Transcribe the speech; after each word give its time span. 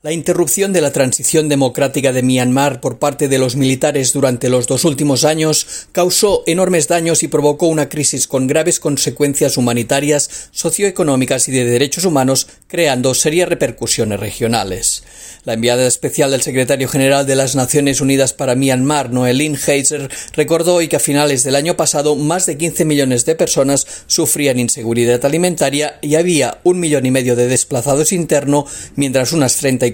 La 0.00 0.12
interrupción 0.12 0.72
de 0.72 0.80
la 0.80 0.92
transición 0.92 1.48
democrática 1.48 2.12
de 2.12 2.22
Myanmar 2.22 2.80
por 2.80 3.00
parte 3.00 3.26
de 3.26 3.40
los 3.40 3.56
militares 3.56 4.12
durante 4.12 4.48
los 4.48 4.68
dos 4.68 4.84
últimos 4.84 5.24
años 5.24 5.88
causó 5.90 6.44
enormes 6.46 6.86
daños 6.86 7.24
y 7.24 7.28
provocó 7.28 7.66
una 7.66 7.88
crisis 7.88 8.28
con 8.28 8.46
graves 8.46 8.78
consecuencias 8.78 9.56
humanitarias, 9.56 10.50
socioeconómicas 10.52 11.48
y 11.48 11.50
de 11.50 11.64
derechos 11.64 12.04
humanos, 12.04 12.46
creando 12.68 13.12
serias 13.12 13.48
repercusiones 13.48 14.20
regionales. 14.20 15.02
La 15.42 15.54
enviada 15.54 15.84
especial 15.84 16.30
del 16.30 16.42
secretario 16.42 16.86
general 16.86 17.26
de 17.26 17.34
las 17.34 17.56
Naciones 17.56 18.00
Unidas 18.00 18.32
para 18.32 18.54
Myanmar, 18.54 19.10
Noelin 19.10 19.56
Heiser, 19.56 20.08
recordó 20.32 20.76
hoy 20.76 20.86
que 20.86 20.96
a 20.96 21.00
finales 21.00 21.42
del 21.42 21.56
año 21.56 21.76
pasado 21.76 22.14
más 22.14 22.46
de 22.46 22.56
15 22.56 22.84
millones 22.84 23.24
de 23.24 23.34
personas 23.34 23.84
sufrían 24.06 24.60
inseguridad 24.60 25.24
alimentaria 25.24 25.98
y 26.02 26.14
había 26.14 26.60
un 26.62 26.78
millón 26.78 27.04
y 27.04 27.10
medio 27.10 27.34
de 27.34 27.48
desplazados 27.48 28.12
internos, 28.12 28.70
mientras 28.94 29.32
unas 29.32 29.56
30 29.56 29.87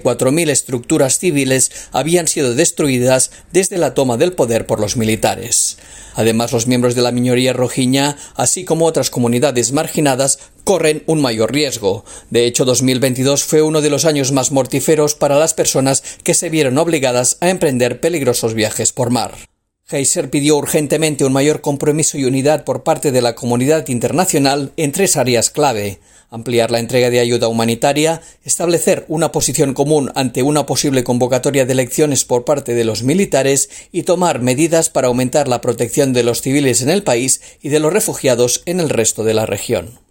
estructuras 0.49 1.19
civiles 1.19 1.71
habían 1.91 2.27
sido 2.27 2.55
destruidas 2.55 3.31
desde 3.51 3.77
la 3.77 3.93
toma 3.93 4.17
del 4.17 4.33
poder 4.33 4.65
por 4.65 4.79
los 4.79 4.97
militares. 4.97 5.77
Además, 6.15 6.53
los 6.53 6.67
miembros 6.67 6.95
de 6.95 7.01
la 7.01 7.11
minoría 7.11 7.53
rojiña, 7.53 8.17
así 8.35 8.63
como 8.63 8.85
otras 8.85 9.09
comunidades 9.09 9.73
marginadas, 9.73 10.39
corren 10.63 11.03
un 11.07 11.21
mayor 11.21 11.53
riesgo. 11.53 12.05
De 12.29 12.45
hecho, 12.45 12.65
2022 12.65 13.43
fue 13.43 13.61
uno 13.61 13.81
de 13.81 13.89
los 13.89 14.05
años 14.05 14.31
más 14.31 14.51
mortíferos 14.51 15.15
para 15.15 15.37
las 15.37 15.53
personas 15.53 16.03
que 16.23 16.33
se 16.33 16.49
vieron 16.49 16.77
obligadas 16.77 17.37
a 17.41 17.49
emprender 17.49 17.99
peligrosos 17.99 18.53
viajes 18.53 18.93
por 18.93 19.09
mar. 19.09 19.54
Heiser 19.89 20.29
pidió 20.29 20.57
urgentemente 20.57 21.25
un 21.25 21.33
mayor 21.33 21.61
compromiso 21.61 22.17
y 22.17 22.25
unidad 22.25 22.63
por 22.63 22.83
parte 22.83 23.11
de 23.11 23.21
la 23.21 23.35
comunidad 23.35 23.87
internacional 23.87 24.71
en 24.77 24.91
tres 24.91 25.15
áreas 25.15 25.49
clave 25.49 25.99
ampliar 26.35 26.71
la 26.71 26.79
entrega 26.79 27.09
de 27.09 27.19
ayuda 27.19 27.47
humanitaria, 27.47 28.21
establecer 28.43 29.05
una 29.07 29.31
posición 29.31 29.73
común 29.73 30.11
ante 30.15 30.43
una 30.43 30.65
posible 30.65 31.03
convocatoria 31.03 31.65
de 31.65 31.73
elecciones 31.73 32.25
por 32.25 32.45
parte 32.45 32.73
de 32.73 32.83
los 32.83 33.03
militares 33.03 33.69
y 33.91 34.03
tomar 34.03 34.41
medidas 34.41 34.89
para 34.89 35.07
aumentar 35.07 35.47
la 35.47 35.61
protección 35.61 36.13
de 36.13 36.23
los 36.23 36.41
civiles 36.41 36.81
en 36.81 36.89
el 36.89 37.03
país 37.03 37.41
y 37.61 37.69
de 37.69 37.79
los 37.79 37.93
refugiados 37.93 38.63
en 38.65 38.79
el 38.79 38.89
resto 38.89 39.23
de 39.23 39.33
la 39.33 39.45
región. 39.45 40.04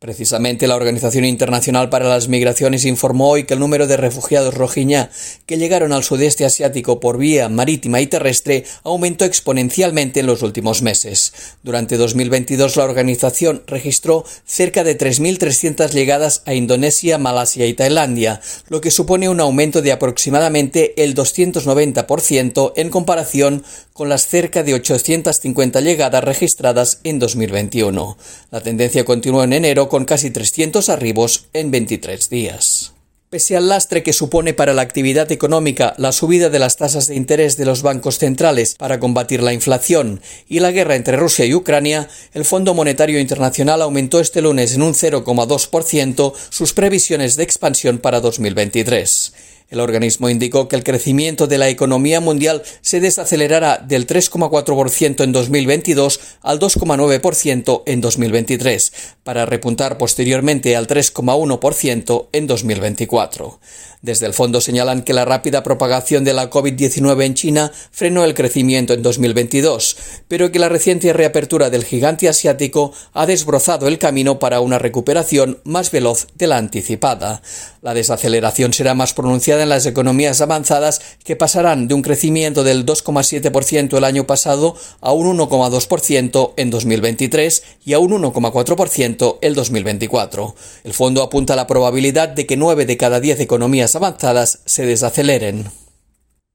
Precisamente 0.00 0.66
la 0.66 0.76
Organización 0.76 1.26
Internacional 1.26 1.90
para 1.90 2.08
las 2.08 2.28
Migraciones 2.28 2.86
informó 2.86 3.28
hoy 3.28 3.44
que 3.44 3.52
el 3.52 3.60
número 3.60 3.86
de 3.86 3.98
refugiados 3.98 4.54
rojiña 4.54 5.10
que 5.44 5.58
llegaron 5.58 5.92
al 5.92 6.04
sudeste 6.04 6.46
asiático 6.46 7.00
por 7.00 7.18
vía 7.18 7.50
marítima 7.50 8.00
y 8.00 8.06
terrestre 8.06 8.64
aumentó 8.82 9.26
exponencialmente 9.26 10.20
en 10.20 10.26
los 10.26 10.40
últimos 10.40 10.80
meses. 10.80 11.34
Durante 11.62 11.98
2022 11.98 12.76
la 12.76 12.84
organización 12.84 13.62
registró 13.66 14.24
cerca 14.46 14.84
de 14.84 14.96
3.300 14.96 15.90
llegadas 15.90 16.44
a 16.46 16.54
Indonesia, 16.54 17.18
Malasia 17.18 17.66
y 17.66 17.74
Tailandia, 17.74 18.40
lo 18.70 18.80
que 18.80 18.90
supone 18.90 19.28
un 19.28 19.40
aumento 19.40 19.82
de 19.82 19.92
aproximadamente 19.92 20.94
el 21.04 21.14
290% 21.14 22.72
en 22.74 22.88
comparación 22.88 23.64
con 23.92 24.08
las 24.08 24.26
cerca 24.26 24.62
de 24.62 24.72
850 24.72 25.82
llegadas 25.82 26.24
registradas 26.24 27.00
en 27.04 27.18
2021. 27.18 28.16
La 28.50 28.62
tendencia 28.62 29.04
continuó 29.04 29.44
en 29.44 29.52
enero 29.52 29.89
con 29.90 30.06
casi 30.06 30.30
300 30.30 30.88
arribos 30.88 31.48
en 31.52 31.70
23 31.70 32.30
días. 32.30 32.94
Pese 33.28 33.56
al 33.56 33.68
lastre 33.68 34.02
que 34.02 34.12
supone 34.12 34.54
para 34.54 34.72
la 34.72 34.82
actividad 34.82 35.30
económica 35.30 35.94
la 35.98 36.10
subida 36.10 36.48
de 36.48 36.58
las 36.58 36.76
tasas 36.76 37.06
de 37.06 37.14
interés 37.14 37.56
de 37.56 37.64
los 37.64 37.82
bancos 37.82 38.18
centrales 38.18 38.74
para 38.76 38.98
combatir 38.98 39.42
la 39.42 39.52
inflación 39.52 40.20
y 40.48 40.58
la 40.58 40.72
guerra 40.72 40.96
entre 40.96 41.16
Rusia 41.16 41.44
y 41.44 41.54
Ucrania, 41.54 42.08
el 42.32 42.44
Fondo 42.44 42.74
Monetario 42.74 43.20
Internacional 43.20 43.82
aumentó 43.82 44.18
este 44.18 44.42
lunes 44.42 44.74
en 44.74 44.82
un 44.82 44.94
0,2% 44.94 46.32
sus 46.48 46.72
previsiones 46.72 47.36
de 47.36 47.44
expansión 47.44 47.98
para 47.98 48.20
2023. 48.20 49.32
El 49.70 49.78
organismo 49.78 50.28
indicó 50.28 50.66
que 50.66 50.74
el 50.74 50.82
crecimiento 50.82 51.46
de 51.46 51.56
la 51.56 51.68
economía 51.68 52.20
mundial 52.20 52.62
se 52.80 52.98
desacelerará 52.98 53.78
del 53.78 54.04
3,4% 54.06 55.22
en 55.22 55.30
2022 55.30 56.20
al 56.42 56.58
2,9% 56.58 57.82
en 57.86 58.00
2023, 58.00 58.92
para 59.22 59.46
repuntar 59.46 59.96
posteriormente 59.96 60.74
al 60.74 60.88
3,1% 60.88 62.28
en 62.32 62.46
2024. 62.48 63.60
Desde 64.02 64.24
el 64.24 64.32
fondo 64.32 64.62
señalan 64.62 65.02
que 65.02 65.12
la 65.12 65.26
rápida 65.26 65.62
propagación 65.62 66.24
de 66.24 66.32
la 66.32 66.48
COVID-19 66.48 67.22
en 67.22 67.34
China 67.34 67.72
frenó 67.90 68.24
el 68.24 68.32
crecimiento 68.32 68.94
en 68.94 69.02
2022, 69.02 69.96
pero 70.26 70.50
que 70.50 70.58
la 70.58 70.70
reciente 70.70 71.12
reapertura 71.12 71.68
del 71.68 71.84
gigante 71.84 72.26
asiático 72.26 72.92
ha 73.12 73.26
desbrozado 73.26 73.88
el 73.88 73.98
camino 73.98 74.38
para 74.38 74.60
una 74.60 74.78
recuperación 74.78 75.60
más 75.64 75.90
veloz 75.90 76.28
de 76.34 76.46
la 76.46 76.56
anticipada. 76.56 77.42
La 77.82 77.94
desaceleración 77.94 78.74
será 78.74 78.94
más 78.94 79.14
pronunciada 79.14 79.62
en 79.62 79.70
las 79.70 79.86
economías 79.86 80.42
avanzadas 80.42 81.00
que 81.24 81.34
pasarán 81.34 81.88
de 81.88 81.94
un 81.94 82.02
crecimiento 82.02 82.62
del 82.62 82.84
2,7% 82.84 83.96
el 83.96 84.04
año 84.04 84.26
pasado 84.26 84.76
a 85.00 85.12
un 85.12 85.38
1,2% 85.38 86.52
en 86.56 86.70
2023 86.70 87.62
y 87.86 87.94
a 87.94 87.98
un 87.98 88.10
1,4% 88.10 89.38
el 89.40 89.54
2024. 89.54 90.54
El 90.84 90.92
fondo 90.92 91.22
apunta 91.22 91.54
a 91.54 91.56
la 91.56 91.66
probabilidad 91.66 92.28
de 92.28 92.44
que 92.44 92.58
9 92.58 92.84
de 92.84 92.98
cada 92.98 93.18
10 93.18 93.40
economías 93.40 93.96
avanzadas 93.96 94.60
se 94.66 94.84
desaceleren. 94.84 95.70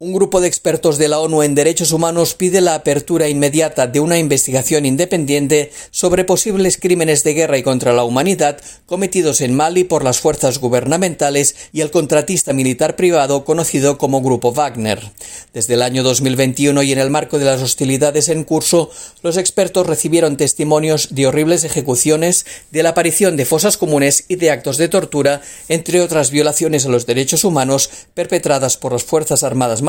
Un 0.06 0.14
grupo 0.14 0.40
de 0.40 0.48
expertos 0.48 1.00
de 1.00 1.08
la 1.08 1.20
ONU 1.20 1.42
en 1.42 1.56
derechos 1.56 1.92
humanos 1.92 2.36
pide 2.36 2.62
la 2.62 2.76
apertura 2.76 3.28
inmediata 3.28 3.88
de 3.88 4.00
una 4.00 4.20
investigación 4.20 4.86
independiente 4.86 5.72
sobre 5.90 6.24
posibles 6.24 6.78
crímenes 6.78 7.24
de 7.24 7.34
guerra 7.34 7.58
y 7.58 7.64
contra 7.64 7.92
la 7.92 8.04
humanidad 8.04 8.62
cometidos 8.86 9.42
en 9.42 9.56
Mali 9.56 9.84
por 9.84 10.04
las 10.04 10.20
fuerzas 10.20 10.60
gubernamentales 10.60 11.56
y 11.74 11.82
el 11.82 11.90
contratista 11.90 12.54
militar 12.54 12.96
privado 12.96 13.46
conocido 13.46 13.98
como 13.98 14.22
Grupo 14.22 14.54
Wagner. 14.54 15.12
Desde 15.54 15.74
el 15.74 15.82
año 15.82 16.04
2021 16.04 16.84
y 16.84 16.92
en 16.92 17.00
el 17.00 17.10
marco 17.10 17.40
de 17.40 17.46
las 17.46 17.64
hostilidades 17.64 18.30
en 18.30 18.44
curso, 18.44 18.92
los 19.24 19.38
expertos 19.38 19.88
recibieron 19.88 20.38
testimonios 20.38 21.16
de 21.16 21.26
horribles 21.26 21.64
ejecuciones, 21.64 22.46
de 22.70 22.84
la 22.84 22.90
aparición 22.90 23.38
de 23.38 23.46
fosas 23.46 23.76
comunes 23.76 24.26
y 24.28 24.36
de 24.36 24.52
actos 24.52 24.78
de 24.78 24.88
tortura, 24.88 25.42
entre 25.68 26.02
otras 26.02 26.30
violaciones 26.30 26.86
a 26.86 26.90
los 26.90 27.08
derechos 27.08 27.44
humanos 27.44 27.90
perpetradas 28.14 28.78
por 28.78 28.94
las 28.94 29.04
Fuerzas 29.04 29.42
Armadas 29.42 29.82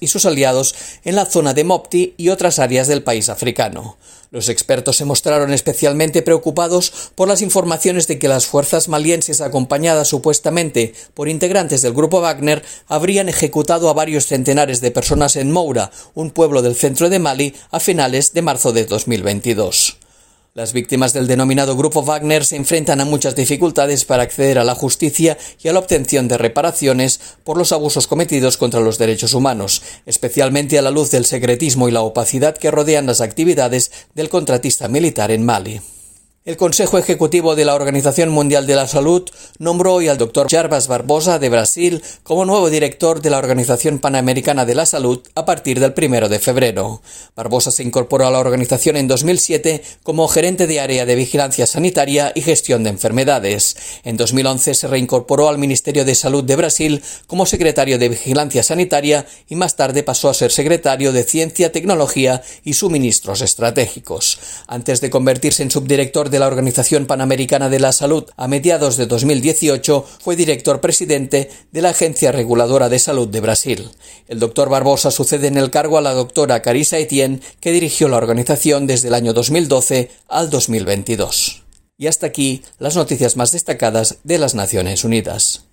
y 0.00 0.08
sus 0.08 0.26
aliados 0.26 0.74
en 1.04 1.14
la 1.14 1.26
zona 1.26 1.54
de 1.54 1.64
Mopti 1.64 2.14
y 2.16 2.30
otras 2.30 2.58
áreas 2.58 2.88
del 2.88 3.02
país 3.02 3.28
africano. 3.28 3.96
Los 4.30 4.48
expertos 4.48 4.96
se 4.96 5.04
mostraron 5.04 5.52
especialmente 5.52 6.22
preocupados 6.22 6.92
por 7.14 7.28
las 7.28 7.42
informaciones 7.42 8.08
de 8.08 8.18
que 8.18 8.28
las 8.28 8.46
fuerzas 8.46 8.88
malienses 8.88 9.40
acompañadas 9.40 10.08
supuestamente 10.08 10.94
por 11.14 11.28
integrantes 11.28 11.82
del 11.82 11.94
grupo 11.94 12.20
Wagner 12.20 12.64
habrían 12.88 13.28
ejecutado 13.28 13.88
a 13.88 13.94
varios 13.94 14.26
centenares 14.26 14.80
de 14.80 14.90
personas 14.90 15.36
en 15.36 15.52
Moura, 15.52 15.90
un 16.14 16.30
pueblo 16.30 16.62
del 16.62 16.74
centro 16.74 17.08
de 17.08 17.18
Mali, 17.18 17.54
a 17.70 17.80
finales 17.80 18.32
de 18.32 18.42
marzo 18.42 18.72
de 18.72 18.84
2022. 18.84 19.95
Las 20.56 20.72
víctimas 20.72 21.12
del 21.12 21.26
denominado 21.26 21.76
Grupo 21.76 22.02
Wagner 22.02 22.42
se 22.42 22.56
enfrentan 22.56 23.02
a 23.02 23.04
muchas 23.04 23.36
dificultades 23.36 24.06
para 24.06 24.22
acceder 24.22 24.58
a 24.58 24.64
la 24.64 24.74
justicia 24.74 25.36
y 25.62 25.68
a 25.68 25.74
la 25.74 25.80
obtención 25.80 26.28
de 26.28 26.38
reparaciones 26.38 27.20
por 27.44 27.58
los 27.58 27.72
abusos 27.72 28.06
cometidos 28.06 28.56
contra 28.56 28.80
los 28.80 28.96
derechos 28.96 29.34
humanos, 29.34 29.82
especialmente 30.06 30.78
a 30.78 30.82
la 30.82 30.90
luz 30.90 31.10
del 31.10 31.26
secretismo 31.26 31.90
y 31.90 31.92
la 31.92 32.00
opacidad 32.00 32.56
que 32.56 32.70
rodean 32.70 33.04
las 33.04 33.20
actividades 33.20 33.92
del 34.14 34.30
contratista 34.30 34.88
militar 34.88 35.30
en 35.30 35.44
Mali. 35.44 35.82
El 36.46 36.56
Consejo 36.56 36.96
Ejecutivo 36.96 37.56
de 37.56 37.64
la 37.64 37.74
Organización 37.74 38.28
Mundial 38.28 38.68
de 38.68 38.76
la 38.76 38.86
Salud 38.86 39.28
nombró 39.58 39.94
hoy 39.94 40.06
al 40.06 40.16
doctor 40.16 40.46
Jarbas 40.48 40.86
Barbosa 40.86 41.40
de 41.40 41.48
Brasil 41.48 42.04
como 42.22 42.44
nuevo 42.44 42.70
director 42.70 43.20
de 43.20 43.30
la 43.30 43.38
Organización 43.38 43.98
Panamericana 43.98 44.64
de 44.64 44.76
la 44.76 44.86
Salud 44.86 45.20
a 45.34 45.44
partir 45.44 45.80
del 45.80 45.92
primero 45.92 46.28
de 46.28 46.38
febrero. 46.38 47.02
Barbosa 47.34 47.72
se 47.72 47.82
incorporó 47.82 48.28
a 48.28 48.30
la 48.30 48.38
organización 48.38 48.96
en 48.96 49.08
2007 49.08 49.82
como 50.04 50.28
gerente 50.28 50.68
de 50.68 50.78
área 50.78 51.04
de 51.04 51.16
vigilancia 51.16 51.66
sanitaria 51.66 52.30
y 52.32 52.42
gestión 52.42 52.84
de 52.84 52.90
enfermedades. 52.90 53.76
En 54.04 54.16
2011 54.16 54.74
se 54.74 54.86
reincorporó 54.86 55.48
al 55.48 55.58
Ministerio 55.58 56.04
de 56.04 56.14
Salud 56.14 56.44
de 56.44 56.54
Brasil 56.54 57.02
como 57.26 57.44
secretario 57.44 57.98
de 57.98 58.10
vigilancia 58.10 58.62
sanitaria 58.62 59.26
y 59.48 59.56
más 59.56 59.74
tarde 59.74 60.04
pasó 60.04 60.28
a 60.28 60.34
ser 60.34 60.52
secretario 60.52 61.10
de 61.10 61.24
Ciencia, 61.24 61.72
Tecnología 61.72 62.40
y 62.62 62.74
Suministros 62.74 63.40
Estratégicos. 63.40 64.38
Antes 64.68 65.00
de 65.00 65.10
convertirse 65.10 65.64
en 65.64 65.72
subdirector 65.72 66.30
de 66.30 66.35
de 66.36 66.40
la 66.40 66.48
Organización 66.48 67.06
Panamericana 67.06 67.70
de 67.70 67.80
la 67.80 67.92
Salud 67.92 68.26
a 68.36 68.46
mediados 68.46 68.98
de 68.98 69.06
2018, 69.06 70.04
fue 70.20 70.36
director 70.36 70.82
presidente 70.82 71.50
de 71.72 71.80
la 71.80 71.88
Agencia 71.88 72.30
Reguladora 72.30 72.90
de 72.90 72.98
Salud 72.98 73.26
de 73.26 73.40
Brasil. 73.40 73.88
El 74.28 74.38
doctor 74.38 74.68
Barbosa 74.68 75.10
sucede 75.10 75.46
en 75.46 75.56
el 75.56 75.70
cargo 75.70 75.96
a 75.96 76.02
la 76.02 76.12
doctora 76.12 76.60
Carissa 76.60 76.98
Etienne, 76.98 77.40
que 77.58 77.72
dirigió 77.72 78.08
la 78.08 78.18
organización 78.18 78.86
desde 78.86 79.08
el 79.08 79.14
año 79.14 79.32
2012 79.32 80.10
al 80.28 80.50
2022. 80.50 81.64
Y 81.96 82.06
hasta 82.06 82.26
aquí 82.26 82.62
las 82.78 82.96
noticias 82.96 83.38
más 83.38 83.52
destacadas 83.52 84.18
de 84.22 84.36
las 84.36 84.54
Naciones 84.54 85.04
Unidas. 85.04 85.65